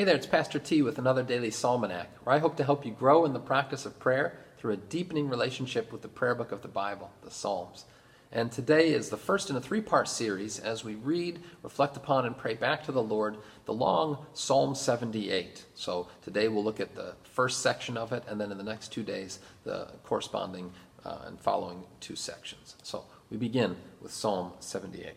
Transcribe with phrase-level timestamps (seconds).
[0.00, 2.90] Hey there, it's Pastor T with another daily Psalmanac, where I hope to help you
[2.90, 6.62] grow in the practice of prayer through a deepening relationship with the prayer book of
[6.62, 7.84] the Bible, the Psalms.
[8.32, 12.24] And today is the first in a three part series as we read, reflect upon,
[12.24, 15.66] and pray back to the Lord the long Psalm 78.
[15.74, 18.92] So today we'll look at the first section of it, and then in the next
[18.92, 20.72] two days, the corresponding
[21.04, 22.74] uh, and following two sections.
[22.82, 25.12] So we begin with Psalm 78.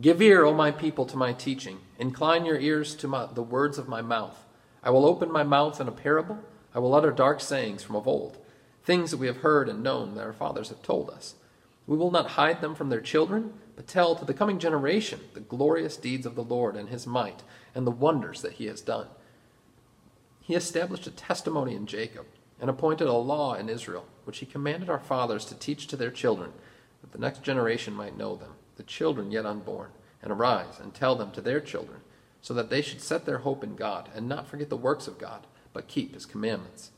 [0.00, 1.80] Give ear, O my people, to my teaching.
[1.98, 4.46] Incline your ears to my, the words of my mouth.
[4.82, 6.38] I will open my mouth in a parable.
[6.74, 8.38] I will utter dark sayings from of old,
[8.84, 11.34] things that we have heard and known that our fathers have told us.
[11.86, 15.40] We will not hide them from their children, but tell to the coming generation the
[15.40, 17.42] glorious deeds of the Lord and his might,
[17.74, 19.08] and the wonders that he has done.
[20.40, 22.24] He established a testimony in Jacob,
[22.58, 26.10] and appointed a law in Israel, which he commanded our fathers to teach to their
[26.10, 26.52] children,
[27.02, 29.90] that the next generation might know them the children yet unborn,
[30.22, 32.00] and arise and tell them to their children,
[32.40, 35.18] so that they should set their hope in God, and not forget the works of
[35.18, 36.90] God, but keep his commandments.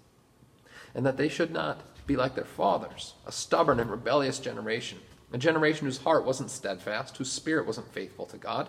[0.95, 4.99] And that they should not be like their fathers, a stubborn and rebellious generation,
[5.33, 8.69] a generation whose heart wasn't steadfast, whose spirit wasn't faithful to God.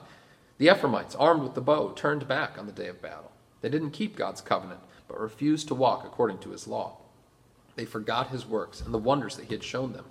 [0.57, 3.31] The Ephraimites, armed with the bow, turned back on the day of battle.
[3.61, 6.97] They didn't keep God's covenant, but refused to walk according to his law.
[7.75, 10.05] They forgot his works and the wonders that he had shown them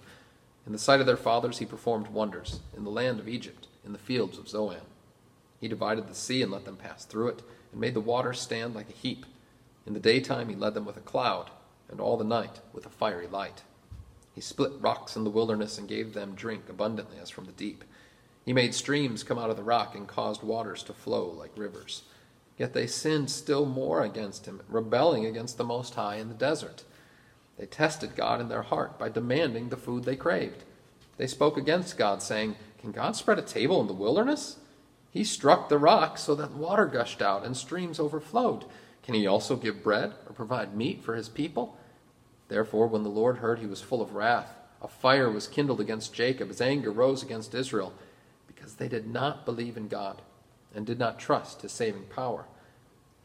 [0.67, 3.93] in the sight of their fathers, he performed wonders in the land of Egypt, in
[3.93, 4.81] the fields of Zoan.
[5.61, 8.75] He divided the sea and let them pass through it, and made the waters stand
[8.75, 9.27] like a heap.
[9.87, 11.51] In the daytime, he led them with a cloud,
[11.91, 13.63] and all the night with a fiery light.
[14.35, 17.85] He split rocks in the wilderness and gave them drink abundantly as from the deep.
[18.45, 22.03] He made streams come out of the rock and caused waters to flow like rivers.
[22.59, 26.85] Yet they sinned still more against him, rebelling against the Most High in the desert.
[27.59, 30.65] They tested God in their heart by demanding the food they craved.
[31.17, 34.59] They spoke against God, saying, Can God spread a table in the wilderness?
[35.11, 38.65] He struck the rock so that water gushed out and streams overflowed.
[39.05, 41.77] Can he also give bread or provide meat for his people?
[42.49, 46.13] Therefore, when the Lord heard he was full of wrath, a fire was kindled against
[46.13, 46.49] Jacob.
[46.49, 47.93] His anger rose against Israel,
[48.49, 50.21] because they did not believe in God
[50.75, 52.47] and did not trust his saving power.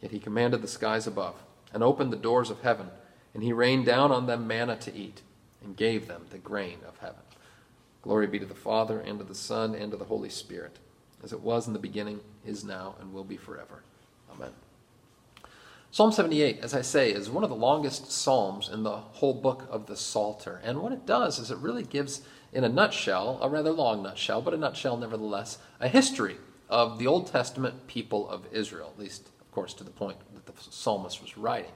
[0.01, 1.35] Yet he commanded the skies above
[1.73, 2.89] and opened the doors of heaven
[3.33, 5.21] and he rained down on them manna to eat,
[5.63, 7.21] and gave them the grain of heaven.
[8.01, 10.77] Glory be to the Father, and to the Son, and to the Holy Spirit,
[11.23, 13.83] as it was in the beginning, is now, and will be forever.
[14.31, 14.51] Amen.
[15.91, 19.67] Psalm 78, as I say, is one of the longest psalms in the whole book
[19.71, 20.61] of the Psalter.
[20.63, 22.21] And what it does is it really gives,
[22.53, 26.37] in a nutshell, a rather long nutshell, but a nutshell nevertheless, a history
[26.69, 30.45] of the Old Testament people of Israel, at least, of course, to the point that
[30.45, 31.71] the psalmist was writing.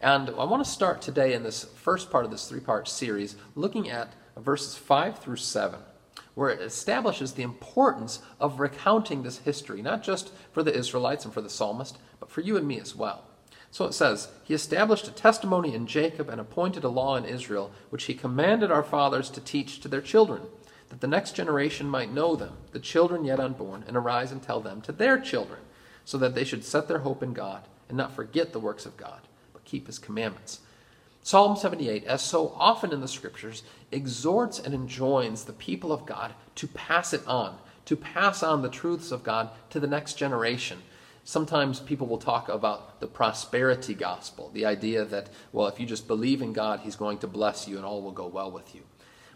[0.00, 3.36] And I want to start today in this first part of this three part series
[3.54, 5.80] looking at verses 5 through 7,
[6.34, 11.32] where it establishes the importance of recounting this history, not just for the Israelites and
[11.32, 13.24] for the psalmist, but for you and me as well.
[13.70, 17.72] So it says, He established a testimony in Jacob and appointed a law in Israel,
[17.88, 20.42] which He commanded our fathers to teach to their children,
[20.90, 24.60] that the next generation might know them, the children yet unborn, and arise and tell
[24.60, 25.60] them to their children,
[26.04, 28.98] so that they should set their hope in God and not forget the works of
[28.98, 29.22] God
[29.66, 30.60] keep his commandments.
[31.22, 36.32] Psalm 78, as so often in the scriptures, exhorts and enjoins the people of God
[36.54, 40.78] to pass it on, to pass on the truths of God to the next generation.
[41.24, 46.06] Sometimes people will talk about the prosperity gospel, the idea that, well, if you just
[46.06, 48.82] believe in God, He's going to bless you and all will go well with you.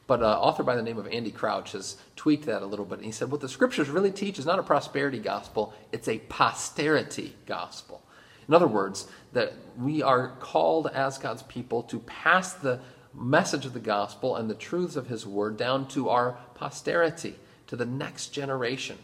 [0.07, 2.85] But an uh, author by the name of Andy Crouch has tweaked that a little
[2.85, 2.99] bit.
[2.99, 6.19] And he said, what the scriptures really teach is not a prosperity gospel, it's a
[6.19, 8.03] posterity gospel.
[8.51, 12.81] In other words, that we are called as God's people to pass the
[13.15, 17.37] message of the gospel and the truths of his word down to our posterity,
[17.69, 18.99] to the next generation.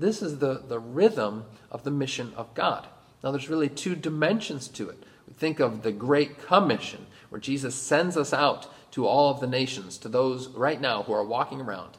[0.00, 2.88] This is the, the rhythm of the mission of God.
[3.22, 5.00] Now, there's really two dimensions to it.
[5.28, 9.46] We think of the Great Commission, where Jesus sends us out to all of the
[9.46, 11.96] nations, to those right now who are walking around.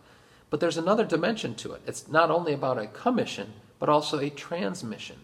[0.49, 1.81] But there's another dimension to it.
[1.87, 5.15] It's not only about a commission, but also a transmission.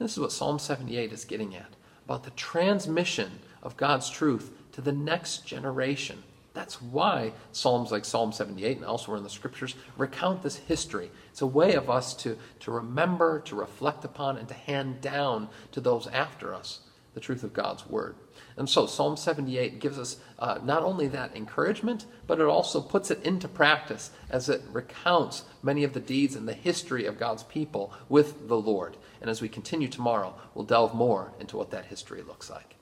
[0.00, 1.76] This is what Psalm 78 is getting at
[2.06, 3.30] about the transmission
[3.62, 6.22] of God's truth to the next generation.
[6.54, 11.10] That's why Psalms like Psalm 78 and elsewhere in the scriptures recount this history.
[11.30, 15.48] It's a way of us to, to remember, to reflect upon, and to hand down
[15.72, 16.80] to those after us
[17.12, 18.16] the truth of God's word.
[18.60, 23.10] And so Psalm 78 gives us uh, not only that encouragement, but it also puts
[23.10, 27.42] it into practice as it recounts many of the deeds and the history of God's
[27.42, 28.98] people with the Lord.
[29.22, 32.76] And as we continue tomorrow, we'll delve more into what that history looks like.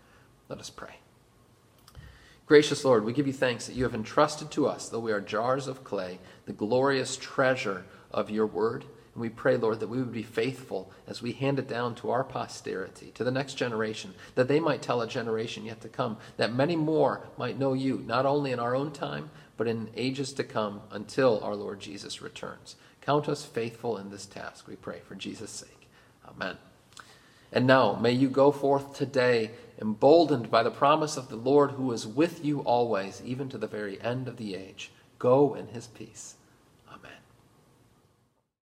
[0.49, 0.97] Let us pray.
[2.47, 5.21] Gracious Lord, we give you thanks that you have entrusted to us, though we are
[5.21, 8.85] jars of clay, the glorious treasure of your word.
[9.19, 12.11] And we pray, Lord, that we would be faithful as we hand it down to
[12.11, 16.19] our posterity, to the next generation, that they might tell a generation yet to come,
[16.37, 20.33] that many more might know you, not only in our own time, but in ages
[20.35, 22.77] to come until our Lord Jesus returns.
[23.01, 25.89] Count us faithful in this task, we pray, for Jesus' sake.
[26.29, 26.57] Amen.
[27.51, 29.51] And now, may you go forth today,
[29.83, 33.67] emboldened by the promise of the Lord who is with you always, even to the
[33.67, 34.93] very end of the age.
[35.19, 36.37] Go in his peace.
[36.89, 37.18] Amen.